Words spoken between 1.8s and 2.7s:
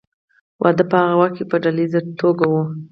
ایزه توګه و.